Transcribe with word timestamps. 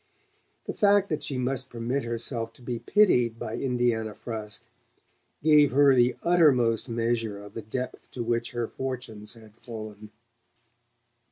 The 0.65 0.73
fact 0.73 1.09
that 1.09 1.21
she 1.21 1.37
must 1.37 1.69
permit 1.69 2.05
herself 2.05 2.53
to 2.53 2.63
be 2.63 2.79
pitied 2.79 3.37
by 3.37 3.55
Indiana 3.57 4.15
Frusk 4.15 4.65
gave 5.43 5.69
her 5.73 5.93
the 5.93 6.15
uttermost 6.23 6.89
measure 6.89 7.37
of 7.43 7.53
the 7.53 7.61
depth 7.61 8.09
to 8.09 8.23
which 8.23 8.49
her 8.49 8.67
fortunes 8.67 9.35
had 9.35 9.53
fallen. 9.55 10.09